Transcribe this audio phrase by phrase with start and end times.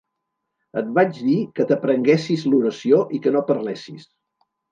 [0.79, 4.09] Et vaig dir que t'aprenguessis l'oració i que no parlessis.